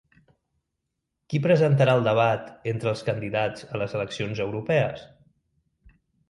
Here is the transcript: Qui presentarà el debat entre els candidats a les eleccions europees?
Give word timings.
Qui 1.33 1.41
presentarà 1.43 1.93
el 1.99 2.07
debat 2.07 2.47
entre 2.71 2.89
els 2.93 3.05
candidats 3.11 3.69
a 3.69 3.83
les 3.83 3.95
eleccions 4.01 4.43
europees? 4.49 5.07